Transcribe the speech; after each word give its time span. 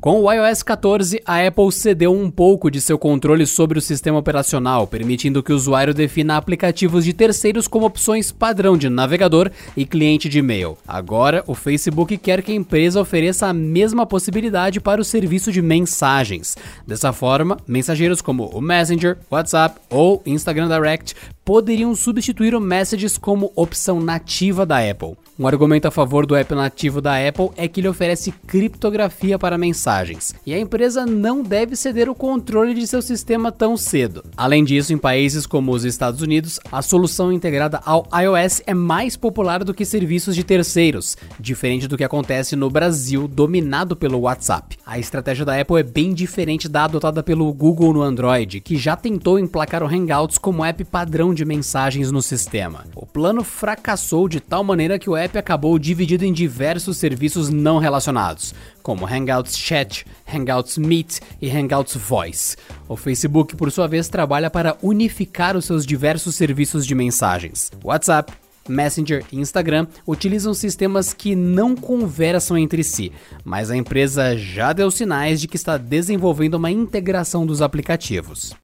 Com 0.00 0.22
o 0.22 0.32
iOS 0.32 0.62
14, 0.62 1.20
a 1.26 1.46
Apple 1.46 1.70
cedeu 1.70 2.10
um 2.10 2.30
pouco 2.30 2.70
de 2.70 2.80
seu 2.80 2.98
controle 2.98 3.46
sobre 3.46 3.78
o 3.78 3.82
sistema 3.82 4.18
operacional, 4.18 4.86
permitindo 4.86 5.42
que 5.42 5.52
o 5.52 5.54
usuário 5.54 5.92
defina 5.92 6.38
aplicativos 6.38 7.04
de 7.04 7.12
terceiros 7.12 7.68
como 7.68 7.84
opções 7.84 8.32
padrão 8.32 8.78
de 8.78 8.88
navegador 8.88 9.50
e 9.76 9.84
cliente 9.84 10.26
de 10.26 10.38
e-mail. 10.38 10.78
Agora, 10.88 11.44
o 11.46 11.54
Facebook 11.54 12.16
quer 12.16 12.40
que 12.40 12.50
a 12.50 12.54
empresa 12.54 12.98
ofereça 12.98 13.48
a 13.48 13.52
mesma 13.52 14.06
possibilidade 14.06 14.80
para 14.80 15.02
o 15.02 15.04
serviço 15.04 15.52
de 15.52 15.60
mensagens. 15.60 16.56
Dessa 16.86 17.12
forma, 17.12 17.58
mensageiros 17.68 18.22
como 18.22 18.46
o 18.46 18.60
Messenger, 18.62 19.18
WhatsApp 19.30 19.78
ou 19.90 20.22
Instagram 20.24 20.68
Direct 20.68 21.14
poderiam 21.44 21.94
substituir 21.94 22.54
o 22.54 22.60
Messages 22.60 23.18
como 23.18 23.52
opção 23.54 24.00
nativa 24.00 24.64
da 24.64 24.78
Apple. 24.78 25.18
Um 25.40 25.46
argumento 25.46 25.88
a 25.88 25.90
favor 25.90 26.26
do 26.26 26.36
app 26.36 26.54
nativo 26.54 27.00
da 27.00 27.16
Apple 27.26 27.48
é 27.56 27.66
que 27.66 27.80
ele 27.80 27.88
oferece 27.88 28.30
criptografia 28.46 29.38
para 29.38 29.56
mensagens, 29.56 30.34
e 30.44 30.52
a 30.52 30.58
empresa 30.58 31.06
não 31.06 31.42
deve 31.42 31.76
ceder 31.76 32.10
o 32.10 32.14
controle 32.14 32.74
de 32.74 32.86
seu 32.86 33.00
sistema 33.00 33.50
tão 33.50 33.74
cedo. 33.74 34.22
Além 34.36 34.62
disso, 34.62 34.92
em 34.92 34.98
países 34.98 35.46
como 35.46 35.72
os 35.72 35.82
Estados 35.82 36.20
Unidos, 36.20 36.60
a 36.70 36.82
solução 36.82 37.32
integrada 37.32 37.80
ao 37.86 38.06
iOS 38.14 38.60
é 38.66 38.74
mais 38.74 39.16
popular 39.16 39.64
do 39.64 39.72
que 39.72 39.86
serviços 39.86 40.36
de 40.36 40.44
terceiros, 40.44 41.16
diferente 41.38 41.88
do 41.88 41.96
que 41.96 42.04
acontece 42.04 42.54
no 42.54 42.68
Brasil, 42.68 43.26
dominado 43.26 43.96
pelo 43.96 44.18
WhatsApp. 44.18 44.76
A 44.84 44.98
estratégia 44.98 45.46
da 45.46 45.58
Apple 45.58 45.80
é 45.80 45.82
bem 45.82 46.12
diferente 46.12 46.68
da 46.68 46.84
adotada 46.84 47.22
pelo 47.22 47.50
Google 47.54 47.94
no 47.94 48.02
Android, 48.02 48.60
que 48.60 48.76
já 48.76 48.94
tentou 48.94 49.38
emplacar 49.38 49.82
o 49.82 49.86
Hangouts 49.86 50.36
como 50.36 50.62
app 50.62 50.84
padrão 50.84 51.32
de 51.32 51.46
mensagens 51.46 52.12
no 52.12 52.20
sistema. 52.20 52.84
O 52.94 53.06
plano 53.06 53.42
fracassou 53.42 54.28
de 54.28 54.38
tal 54.38 54.62
maneira 54.62 54.98
que 54.98 55.08
o 55.08 55.16
app 55.16 55.29
acabou 55.38 55.78
dividido 55.78 56.24
em 56.24 56.32
diversos 56.32 56.96
serviços 56.96 57.48
não 57.48 57.78
relacionados, 57.78 58.54
como 58.82 59.06
Hangouts 59.06 59.56
Chat, 59.56 60.06
Hangouts 60.26 60.78
Meet 60.78 61.18
e 61.40 61.50
Hangouts 61.50 61.96
Voice. 61.96 62.56
O 62.88 62.96
Facebook, 62.96 63.56
por 63.56 63.70
sua 63.70 63.86
vez, 63.86 64.08
trabalha 64.08 64.50
para 64.50 64.76
unificar 64.82 65.56
os 65.56 65.64
seus 65.64 65.86
diversos 65.86 66.34
serviços 66.34 66.86
de 66.86 66.94
mensagens. 66.94 67.70
WhatsApp, 67.84 68.32
Messenger 68.68 69.24
e 69.32 69.38
Instagram 69.38 69.86
utilizam 70.06 70.54
sistemas 70.54 71.12
que 71.12 71.34
não 71.34 71.74
conversam 71.74 72.56
entre 72.56 72.84
si, 72.84 73.12
mas 73.44 73.70
a 73.70 73.76
empresa 73.76 74.36
já 74.36 74.72
deu 74.72 74.90
sinais 74.90 75.40
de 75.40 75.48
que 75.48 75.56
está 75.56 75.76
desenvolvendo 75.76 76.54
uma 76.54 76.70
integração 76.70 77.44
dos 77.44 77.60
aplicativos. 77.60 78.54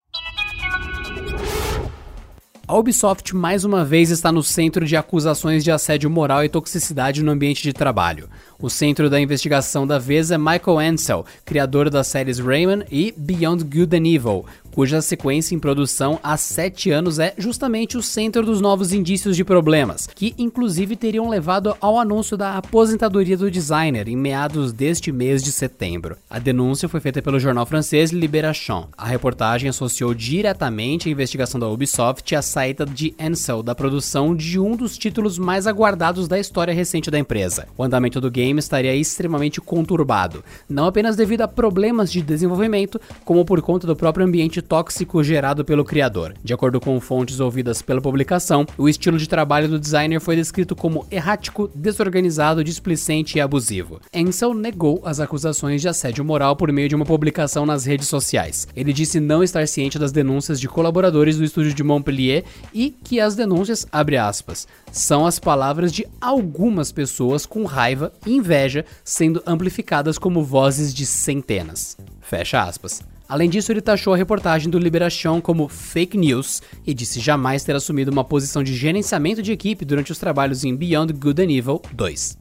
A 2.68 2.76
Ubisoft 2.76 3.32
mais 3.32 3.64
uma 3.64 3.84
vez 3.84 4.10
está 4.10 4.32
no 4.32 4.42
centro 4.42 4.84
de 4.84 4.96
acusações 4.96 5.62
de 5.62 5.70
assédio 5.70 6.10
moral 6.10 6.42
e 6.42 6.48
toxicidade 6.48 7.22
no 7.22 7.30
ambiente 7.30 7.62
de 7.62 7.72
trabalho. 7.72 8.28
O 8.58 8.68
centro 8.68 9.08
da 9.08 9.20
investigação 9.20 9.86
da 9.86 10.00
vez 10.00 10.32
é 10.32 10.36
Michael 10.36 10.80
Ansel, 10.80 11.24
criador 11.44 11.88
das 11.88 12.08
séries 12.08 12.40
Rayman 12.40 12.82
e 12.90 13.14
Beyond 13.16 13.62
Good 13.62 13.96
and 13.96 14.08
Evil, 14.08 14.44
cuja 14.76 15.00
sequência 15.00 15.54
em 15.54 15.58
produção 15.58 16.20
há 16.22 16.36
sete 16.36 16.90
anos 16.90 17.18
é 17.18 17.32
justamente 17.38 17.96
o 17.96 18.02
centro 18.02 18.44
dos 18.44 18.60
novos 18.60 18.92
indícios 18.92 19.34
de 19.34 19.42
problemas, 19.42 20.06
que 20.06 20.34
inclusive 20.36 20.94
teriam 20.94 21.30
levado 21.30 21.74
ao 21.80 21.98
anúncio 21.98 22.36
da 22.36 22.58
aposentadoria 22.58 23.38
do 23.38 23.50
designer 23.50 24.06
em 24.06 24.14
meados 24.14 24.74
deste 24.74 25.10
mês 25.10 25.42
de 25.42 25.50
setembro. 25.50 26.18
A 26.28 26.38
denúncia 26.38 26.90
foi 26.90 27.00
feita 27.00 27.22
pelo 27.22 27.40
jornal 27.40 27.64
francês 27.64 28.10
Libération. 28.10 28.86
A 28.98 29.06
reportagem 29.06 29.70
associou 29.70 30.12
diretamente 30.12 31.08
a 31.08 31.12
investigação 31.12 31.58
da 31.58 31.70
Ubisoft 31.70 32.36
à 32.36 32.42
saída 32.42 32.84
de 32.84 33.14
Ansel 33.18 33.62
da 33.62 33.74
produção 33.74 34.36
de 34.36 34.60
um 34.60 34.76
dos 34.76 34.98
títulos 34.98 35.38
mais 35.38 35.66
aguardados 35.66 36.28
da 36.28 36.38
história 36.38 36.74
recente 36.74 37.10
da 37.10 37.18
empresa. 37.18 37.66
O 37.78 37.82
andamento 37.82 38.20
do 38.20 38.30
game 38.30 38.60
estaria 38.60 38.94
extremamente 38.94 39.58
conturbado, 39.58 40.44
não 40.68 40.84
apenas 40.84 41.16
devido 41.16 41.40
a 41.40 41.48
problemas 41.48 42.12
de 42.12 42.20
desenvolvimento, 42.20 43.00
como 43.24 43.42
por 43.42 43.62
conta 43.62 43.86
do 43.86 43.96
próprio 43.96 44.26
ambiente 44.26 44.65
tóxico 44.66 45.22
gerado 45.22 45.64
pelo 45.64 45.84
criador. 45.84 46.34
De 46.42 46.52
acordo 46.52 46.80
com 46.80 47.00
fontes 47.00 47.40
ouvidas 47.40 47.80
pela 47.80 48.00
publicação, 48.00 48.66
o 48.76 48.88
estilo 48.88 49.16
de 49.16 49.28
trabalho 49.28 49.68
do 49.68 49.78
designer 49.78 50.20
foi 50.20 50.36
descrito 50.36 50.74
como 50.74 51.06
errático, 51.10 51.70
desorganizado, 51.74 52.64
displicente 52.64 53.38
e 53.38 53.40
abusivo. 53.40 54.00
Ansel 54.14 54.52
negou 54.52 55.00
as 55.04 55.20
acusações 55.20 55.80
de 55.80 55.88
assédio 55.88 56.24
moral 56.24 56.56
por 56.56 56.72
meio 56.72 56.88
de 56.88 56.94
uma 56.94 57.06
publicação 57.06 57.64
nas 57.64 57.84
redes 57.84 58.08
sociais. 58.08 58.66
Ele 58.74 58.92
disse 58.92 59.20
não 59.20 59.42
estar 59.42 59.66
ciente 59.68 59.98
das 59.98 60.12
denúncias 60.12 60.60
de 60.60 60.68
colaboradores 60.68 61.36
do 61.36 61.44
estúdio 61.44 61.72
de 61.72 61.84
Montpellier 61.84 62.44
e 62.74 62.90
que 62.90 63.20
as 63.20 63.36
denúncias, 63.36 63.86
abre 63.92 64.16
aspas, 64.16 64.66
são 64.90 65.26
as 65.26 65.38
palavras 65.38 65.92
de 65.92 66.06
algumas 66.20 66.90
pessoas 66.90 67.46
com 67.46 67.64
raiva 67.64 68.12
e 68.26 68.34
inveja 68.34 68.84
sendo 69.04 69.42
amplificadas 69.46 70.18
como 70.18 70.42
vozes 70.42 70.92
de 70.92 71.06
centenas. 71.06 71.96
Fecha 72.20 72.62
aspas. 72.62 73.15
Além 73.28 73.50
disso, 73.50 73.72
ele 73.72 73.80
taxou 73.80 74.14
a 74.14 74.16
reportagem 74.16 74.70
do 74.70 74.78
Liberation 74.78 75.40
como 75.40 75.68
fake 75.68 76.16
news 76.16 76.62
e 76.86 76.94
disse 76.94 77.18
jamais 77.18 77.64
ter 77.64 77.74
assumido 77.74 78.12
uma 78.12 78.22
posição 78.22 78.62
de 78.62 78.72
gerenciamento 78.74 79.42
de 79.42 79.50
equipe 79.50 79.84
durante 79.84 80.12
os 80.12 80.18
trabalhos 80.18 80.64
em 80.64 80.74
Beyond 80.74 81.12
Good 81.12 81.42
and 81.42 81.50
Evil 81.50 81.82
2. 81.92 82.38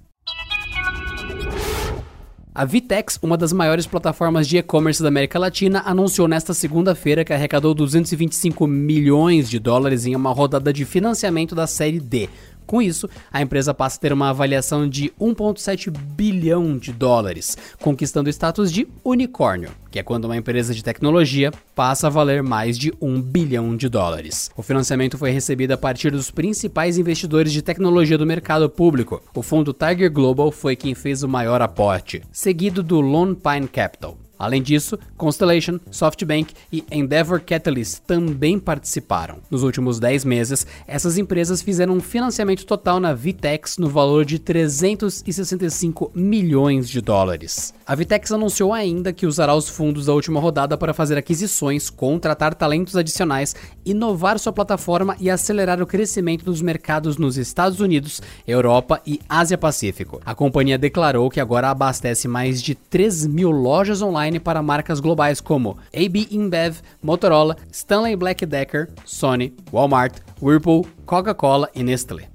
A 2.57 2.63
Vitex, 2.63 3.19
uma 3.21 3.35
das 3.35 3.51
maiores 3.51 3.85
plataformas 3.85 4.47
de 4.47 4.57
e-commerce 4.57 5.01
da 5.03 5.09
América 5.09 5.37
Latina, 5.37 5.83
anunciou 5.85 6.25
nesta 6.25 6.53
segunda-feira 6.53 7.25
que 7.25 7.33
arrecadou 7.33 7.73
225 7.73 8.65
milhões 8.65 9.49
de 9.49 9.59
dólares 9.59 10.05
em 10.05 10.15
uma 10.15 10.31
rodada 10.31 10.71
de 10.71 10.85
financiamento 10.85 11.53
da 11.53 11.67
série 11.67 11.99
D, 11.99 12.29
com 12.65 12.81
isso, 12.81 13.09
a 13.31 13.41
empresa 13.41 13.73
passa 13.73 13.97
a 13.97 14.01
ter 14.01 14.11
uma 14.11 14.29
avaliação 14.29 14.87
de 14.87 15.11
1,7 15.19 15.91
bilhão 15.91 16.77
de 16.77 16.91
dólares, 16.91 17.57
conquistando 17.79 18.27
o 18.27 18.31
status 18.31 18.71
de 18.71 18.87
unicórnio, 19.03 19.69
que 19.91 19.99
é 19.99 20.03
quando 20.03 20.25
uma 20.25 20.37
empresa 20.37 20.73
de 20.73 20.83
tecnologia 20.83 21.51
passa 21.75 22.07
a 22.07 22.09
valer 22.09 22.41
mais 22.43 22.77
de 22.77 22.93
1 23.01 23.21
bilhão 23.21 23.75
de 23.75 23.87
dólares. 23.87 24.49
O 24.57 24.63
financiamento 24.63 25.17
foi 25.17 25.31
recebido 25.31 25.71
a 25.71 25.77
partir 25.77 26.11
dos 26.11 26.31
principais 26.31 26.97
investidores 26.97 27.51
de 27.51 27.61
tecnologia 27.61 28.17
do 28.17 28.25
mercado 28.25 28.69
público. 28.69 29.21
O 29.33 29.41
fundo 29.41 29.73
Tiger 29.73 30.11
Global 30.11 30.51
foi 30.51 30.75
quem 30.75 30.95
fez 30.95 31.23
o 31.23 31.29
maior 31.29 31.61
aporte, 31.61 32.21
seguido 32.31 32.81
do 32.81 32.99
Lone 32.99 33.35
Pine 33.35 33.67
Capital. 33.67 34.24
Além 34.37 34.61
disso, 34.61 34.97
Constellation, 35.17 35.79
SoftBank 35.89 36.53
e 36.71 36.83
Endeavor 36.91 37.41
Catalyst 37.41 38.01
também 38.05 38.59
participaram. 38.59 39.37
Nos 39.49 39.63
últimos 39.63 39.99
10 39.99 40.25
meses, 40.25 40.67
essas 40.87 41.17
empresas 41.17 41.61
fizeram 41.61 41.93
um 41.93 42.01
financiamento 42.01 42.65
total 42.65 42.99
na 42.99 43.13
Vitex 43.13 43.77
no 43.77 43.89
valor 43.89 44.25
de 44.25 44.39
365 44.39 46.11
milhões 46.13 46.89
de 46.89 47.01
dólares. 47.01 47.73
A 47.85 47.95
Vitex 47.95 48.31
anunciou 48.31 48.73
ainda 48.73 49.13
que 49.13 49.25
usará 49.25 49.55
os 49.55 49.69
fundos 49.69 50.07
da 50.07 50.13
última 50.13 50.39
rodada 50.39 50.77
para 50.77 50.93
fazer 50.93 51.17
aquisições, 51.17 51.89
contratar 51.89 52.53
talentos 52.55 52.95
adicionais, 52.95 53.55
inovar 53.85 54.39
sua 54.39 54.51
plataforma 54.51 55.15
e 55.19 55.29
acelerar 55.29 55.81
o 55.81 55.87
crescimento 55.87 56.43
dos 56.43 56.61
mercados 56.61 57.17
nos 57.17 57.37
Estados 57.37 57.79
Unidos, 57.79 58.21
Europa 58.47 59.01
e 59.05 59.19
Ásia-Pacífico. 59.29 60.21
A 60.25 60.35
companhia 60.35 60.77
declarou 60.77 61.29
que 61.29 61.39
agora 61.39 61.69
abastece 61.69 62.27
mais 62.27 62.61
de 62.61 62.75
3 62.75 63.27
mil 63.27 63.51
lojas 63.51 64.01
online 64.01 64.24
online 64.25 64.39
para 64.39 64.61
marcas 64.61 64.99
globais 64.99 65.39
como 65.39 65.77
AB 65.93 66.27
InBev, 66.31 66.81
Motorola, 67.01 67.55
Stanley 67.71 68.15
Black 68.15 68.45
Decker, 68.45 68.89
Sony, 69.05 69.53
Walmart, 69.71 70.19
Whirlpool, 70.41 70.85
Coca-Cola 71.05 71.69
e 71.73 71.83
Nestlé. 71.83 72.34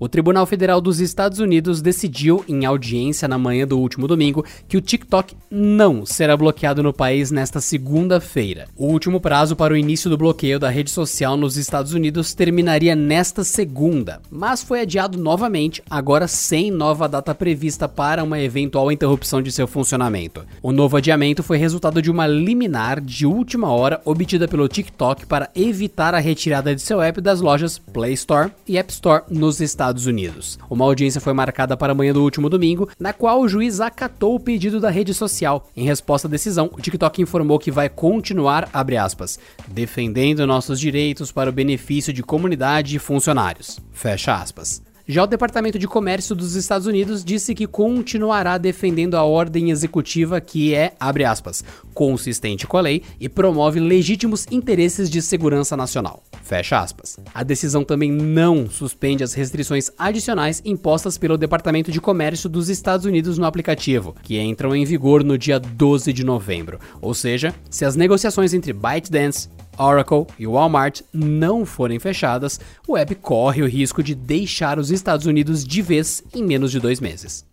O 0.00 0.08
Tribunal 0.08 0.46
Federal 0.46 0.80
dos 0.80 1.00
Estados 1.00 1.40
Unidos 1.40 1.82
decidiu, 1.82 2.44
em 2.48 2.64
audiência 2.64 3.26
na 3.26 3.36
manhã 3.36 3.66
do 3.66 3.76
último 3.80 4.06
domingo, 4.06 4.44
que 4.68 4.76
o 4.76 4.80
TikTok 4.80 5.34
não 5.50 6.06
será 6.06 6.36
bloqueado 6.36 6.84
no 6.84 6.92
país 6.92 7.32
nesta 7.32 7.60
segunda-feira. 7.60 8.68
O 8.76 8.86
último 8.86 9.20
prazo 9.20 9.56
para 9.56 9.74
o 9.74 9.76
início 9.76 10.08
do 10.08 10.16
bloqueio 10.16 10.60
da 10.60 10.68
rede 10.68 10.90
social 10.90 11.36
nos 11.36 11.56
Estados 11.56 11.94
Unidos 11.94 12.32
terminaria 12.32 12.94
nesta 12.94 13.42
segunda, 13.42 14.20
mas 14.30 14.62
foi 14.62 14.82
adiado 14.82 15.18
novamente, 15.18 15.82
agora 15.90 16.28
sem 16.28 16.70
nova 16.70 17.08
data 17.08 17.34
prevista 17.34 17.88
para 17.88 18.22
uma 18.22 18.38
eventual 18.38 18.92
interrupção 18.92 19.42
de 19.42 19.50
seu 19.50 19.66
funcionamento. 19.66 20.46
O 20.62 20.70
novo 20.70 20.96
adiamento 20.96 21.42
foi 21.42 21.58
resultado 21.58 22.00
de 22.00 22.10
uma 22.10 22.26
liminar 22.28 23.00
de 23.00 23.26
última 23.26 23.72
hora 23.72 24.00
obtida 24.04 24.46
pelo 24.46 24.68
TikTok 24.68 25.26
para 25.26 25.50
evitar 25.56 26.14
a 26.14 26.20
retirada 26.20 26.72
de 26.72 26.82
seu 26.82 27.02
app 27.02 27.20
das 27.20 27.40
lojas 27.40 27.78
Play 27.78 28.12
Store 28.12 28.52
e 28.64 28.78
App 28.78 28.92
Store 28.92 29.24
nos 29.28 29.60
Estados 29.60 29.87
Estados 29.88 30.06
Unidos. 30.06 30.58
Uma 30.68 30.84
audiência 30.84 31.20
foi 31.20 31.32
marcada 31.32 31.76
para 31.76 31.92
amanhã 31.92 32.12
do 32.12 32.22
último 32.22 32.50
domingo, 32.50 32.88
na 33.00 33.12
qual 33.12 33.40
o 33.40 33.48
juiz 33.48 33.80
acatou 33.80 34.34
o 34.34 34.40
pedido 34.40 34.80
da 34.80 34.90
rede 34.90 35.14
social. 35.14 35.66
Em 35.74 35.84
resposta 35.84 36.28
à 36.28 36.30
decisão, 36.30 36.70
o 36.72 36.80
TikTok 36.80 37.22
informou 37.22 37.58
que 37.58 37.70
vai 37.70 37.88
continuar, 37.88 38.68
aspas, 38.72 39.38
defendendo 39.66 40.46
nossos 40.46 40.78
direitos 40.78 41.32
para 41.32 41.48
o 41.48 41.52
benefício 41.52 42.12
de 42.12 42.22
comunidade 42.22 42.96
e 42.96 42.98
funcionários. 42.98 43.80
Fecha 43.92 44.34
aspas. 44.34 44.82
Já 45.10 45.24
o 45.24 45.26
Departamento 45.26 45.78
de 45.78 45.88
Comércio 45.88 46.36
dos 46.36 46.54
Estados 46.54 46.86
Unidos 46.86 47.24
disse 47.24 47.54
que 47.54 47.66
continuará 47.66 48.58
defendendo 48.58 49.14
a 49.14 49.24
ordem 49.24 49.70
executiva 49.70 50.38
que 50.38 50.74
é, 50.74 50.92
abre 51.00 51.24
aspas, 51.24 51.64
consistente 51.94 52.66
com 52.66 52.76
a 52.76 52.82
lei 52.82 53.02
e 53.18 53.26
promove 53.26 53.80
legítimos 53.80 54.46
interesses 54.50 55.08
de 55.08 55.22
segurança 55.22 55.74
nacional. 55.78 56.22
Fecha 56.42 56.78
aspas. 56.78 57.16
A 57.34 57.42
decisão 57.42 57.84
também 57.84 58.12
não 58.12 58.68
suspende 58.68 59.24
as 59.24 59.32
restrições 59.32 59.90
adicionais 59.98 60.60
impostas 60.62 61.16
pelo 61.16 61.38
Departamento 61.38 61.90
de 61.90 62.02
Comércio 62.02 62.46
dos 62.46 62.68
Estados 62.68 63.06
Unidos 63.06 63.38
no 63.38 63.46
aplicativo, 63.46 64.14
que 64.22 64.38
entram 64.38 64.76
em 64.76 64.84
vigor 64.84 65.24
no 65.24 65.38
dia 65.38 65.58
12 65.58 66.12
de 66.12 66.22
novembro. 66.22 66.78
Ou 67.00 67.14
seja, 67.14 67.54
se 67.70 67.86
as 67.86 67.96
negociações 67.96 68.52
entre 68.52 68.74
ByteDance, 68.74 69.48
Oracle 69.78 70.26
e 70.38 70.46
Walmart 70.46 71.02
não 71.12 71.64
forem 71.64 71.98
fechadas, 71.98 72.60
o 72.86 72.96
app 72.96 73.14
corre 73.14 73.62
o 73.62 73.68
risco 73.68 74.02
de 74.02 74.14
deixar 74.14 74.78
os 74.78 74.90
Estados 74.90 75.26
Unidos 75.26 75.64
de 75.64 75.80
vez 75.80 76.22
em 76.34 76.42
menos 76.42 76.70
de 76.70 76.80
dois 76.80 77.00
meses. 77.00 77.46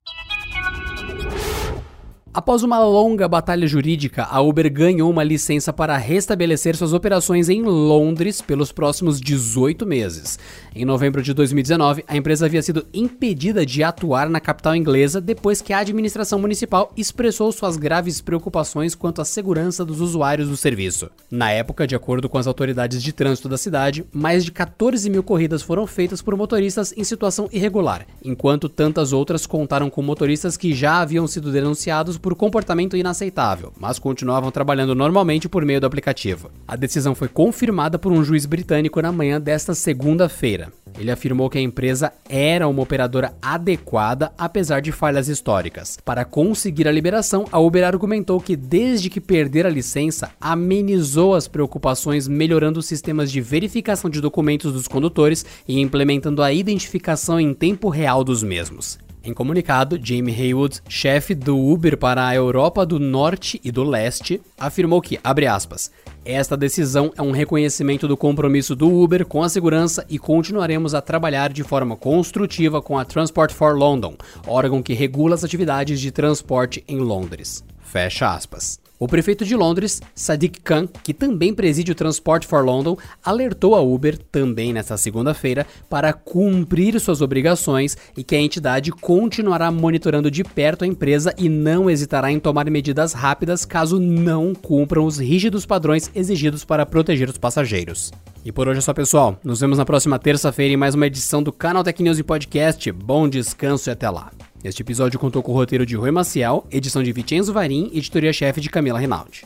Após 2.36 2.64
uma 2.64 2.84
longa 2.84 3.30
batalha 3.30 3.66
jurídica, 3.66 4.28
a 4.30 4.42
Uber 4.42 4.70
ganhou 4.70 5.10
uma 5.10 5.24
licença 5.24 5.72
para 5.72 5.96
restabelecer 5.96 6.76
suas 6.76 6.92
operações 6.92 7.48
em 7.48 7.62
Londres 7.62 8.42
pelos 8.42 8.74
próximos 8.74 9.22
18 9.22 9.86
meses. 9.86 10.38
Em 10.76 10.84
novembro 10.84 11.24
de 11.24 11.34
2019, 11.34 12.04
a 12.06 12.18
empresa 12.18 12.46
havia 12.46 12.62
sido 12.62 12.86
impedida 12.94 13.66
de 13.66 13.82
atuar 13.82 14.28
na 14.28 14.42
capital 14.42 14.76
inglesa 14.76 15.22
depois 15.22 15.62
que 15.62 15.72
a 15.72 15.80
administração 15.80 16.38
municipal 16.38 16.92
expressou 16.98 17.50
suas 17.54 17.78
graves 17.78 18.20
preocupações 18.20 18.96
quanto 18.96 19.22
à 19.22 19.26
segurança 19.26 19.86
dos 19.86 20.02
usuários 20.02 20.50
do 20.50 20.58
serviço. 20.58 21.10
Na 21.32 21.52
época, 21.52 21.88
de 21.88 21.96
acordo 21.96 22.28
com 22.28 22.38
as 22.38 22.48
autoridades 22.48 23.02
de 23.02 23.14
trânsito 23.14 23.48
da 23.48 23.58
cidade, 23.58 24.04
mais 24.12 24.44
de 24.44 24.52
14 24.52 25.10
mil 25.10 25.24
corridas 25.24 25.62
foram 25.62 25.88
feitas 25.88 26.22
por 26.22 26.36
motoristas 26.36 26.94
em 26.98 27.04
situação 27.06 27.48
irregular, 27.50 28.06
enquanto 28.22 28.68
tantas 28.68 29.14
outras 29.14 29.46
contaram 29.46 29.90
com 29.90 30.02
motoristas 30.02 30.58
que 30.58 30.74
já 30.74 31.00
haviam 31.00 31.26
sido 31.28 31.50
denunciados 31.50 32.18
por 32.25 32.33
comportamento 32.33 32.98
inaceitável, 32.98 33.72
mas 33.80 34.00
continuavam 34.00 34.50
trabalhando 34.50 34.95
normalmente 34.95 35.48
por 35.48 35.63
meio 35.63 35.80
do 35.80 35.86
aplicativo. 35.86 36.50
A 36.68 36.75
decisão 36.75 37.13
foi 37.13 37.27
confirmada 37.27 38.00
por 38.00 38.12
um 38.12 38.24
juiz 38.24 38.48
britânico 38.48 39.00
na 39.00 39.12
manhã 39.12 39.39
desta 39.39 39.75
segunda-feira. 39.75 40.74
Ele 40.98 41.12
afirmou 41.12 41.51
que 41.51 41.60
a 41.60 41.62
empresa 41.62 42.12
era 42.27 42.68
uma 42.68 42.81
operadora 42.81 43.36
adequada, 43.39 44.31
apesar 44.39 44.80
de 44.80 44.92
falhas 44.92 45.27
históricas. 45.27 46.00
Para 46.04 46.25
conseguir 46.25 46.88
a 46.88 46.92
liberação, 46.92 47.45
a 47.51 47.60
Uber 47.60 47.86
argumentou 47.86 48.42
que, 48.42 48.56
desde 48.56 49.07
que 49.07 49.22
perder 49.22 49.68
a 49.68 49.69
licença, 49.69 50.31
amenizou 50.42 51.36
as 51.36 51.48
preocupações 51.48 52.27
melhorando 52.27 52.80
os 52.80 52.88
sistemas 52.88 53.31
de 53.31 53.39
verificação 53.39 54.10
de 54.10 54.19
documentos 54.19 54.74
dos 54.74 54.88
condutores 54.88 55.45
e 55.68 55.80
implementando 55.80 56.42
a 56.42 56.51
identificação 56.51 57.39
em 57.39 57.54
tempo 57.54 57.88
real 57.88 58.24
dos 58.24 58.42
mesmos. 58.42 58.98
Em 59.25 59.33
comunicado, 59.33 60.00
Jamie 60.00 60.39
Haywood, 60.39 60.81
chefe 60.88 61.33
do 61.33 61.57
Uber 61.57 61.98
para 61.98 62.27
a 62.27 62.36
Europa 62.36 62.86
do 62.86 63.00
Norte 63.00 63.60
e 63.63 63.72
do 63.72 63.83
Leste, 63.83 64.39
afirmou 64.56 65.01
que, 65.01 65.19
abre 65.24 65.48
aspas, 65.48 65.89
esta 66.24 66.56
decisão 66.56 67.12
é 67.18 67.24
um 67.24 67.31
reconhecimento 67.31 68.07
do 68.07 68.16
compromisso 68.16 68.75
do 68.75 68.88
Uber 68.88 69.25
com 69.25 69.42
a 69.42 69.50
segurança 69.50 70.06
e 70.07 70.19
continuaremos 70.19 70.94
a 70.94 71.01
trabalhar 71.01 71.51
de 71.51 71.63
forma 71.63 71.95
construtiva 71.95 72.83
com 72.83 73.00
a 73.00 73.06
Transport 73.06 73.51
for 73.51 73.75
London, 73.75 74.16
órgão 74.45 74.83
que 74.83 74.94
regula 74.94 75.33
as 75.33 75.44
atividades 75.44 76.00
de 76.00 76.12
transporte 76.12 76.83
em 76.88 77.00
Londres. 77.00 77.63
Fecha 77.80 78.31
aspas. 78.31 78.85
O 78.97 79.07
prefeito 79.07 79.44
de 79.44 79.56
Londres, 79.56 80.01
Sadiq 80.13 80.62
Khan, 80.62 80.88
que 81.03 81.13
também 81.13 81.53
preside 81.53 81.92
o 81.92 81.95
Transport 81.95 82.45
for 82.45 82.63
London, 82.63 82.97
alertou 83.24 83.75
a 83.75 83.81
Uber, 83.81 84.18
também 84.18 84.71
nesta 84.71 84.95
segunda-feira, 84.95 85.68
para 85.89 86.13
cumprir 86.13 86.97
suas 87.01 87.21
obrigações 87.21 87.97
e 88.15 88.24
que 88.24 88.36
a 88.36 88.39
entidade 88.39 88.92
continuará 88.94 89.69
monitorando 89.69 90.31
de 90.31 90.45
perto 90.45 90.86
a 90.86 90.88
empresa 90.88 91.33
e 91.38 91.50
não 91.50 91.89
hesitará 91.89 92.31
em 92.31 92.39
tomar 92.39 92.69
medidas 92.69 93.12
rápidas 93.12 93.65
caso 93.65 94.00
não 94.00 94.56
cumpram 94.56 95.06
os 95.06 95.18
rígidos 95.18 95.65
padrões 95.65 96.09
exigidos 96.15 96.63
para 96.63 96.86
proteger 96.86 97.30
os 97.30 97.38
passageiros. 97.38 98.13
E 98.45 98.51
por 98.51 98.68
hoje 98.69 98.77
é 98.77 98.81
só, 98.81 98.94
pessoal. 98.94 99.38
Nos 99.44 99.59
vemos 99.59 99.77
na 99.77 99.86
próxima 99.86 100.18
terça-feira 100.18 100.74
em 100.74 100.77
mais 100.77 100.95
uma 100.95 101.07
edição 101.07 101.44
do 101.44 101.51
Canal 101.51 101.83
Tech 101.83 102.01
News 102.01 102.19
e 102.19 102.24
Podcast. 102.24 102.91
Bom 102.91 103.27
descanso 103.27 103.89
e 103.89 103.91
até 103.91 104.09
lá. 104.09 104.31
Este 104.65 104.81
episódio 104.81 105.19
contou 105.19 105.44
com 105.44 105.51
o 105.51 105.56
roteiro 105.56 105.85
de 105.85 105.95
Rui 105.95 106.09
Maciel, 106.09 106.65
edição 106.71 107.03
de 107.03 107.12
Vicenzo 107.12 107.53
Varim 107.53 107.88
e 107.94 108.00
editoria-chefe 108.00 108.59
de 108.59 108.67
Camila 108.67 108.97
Rinaldi. 108.97 109.45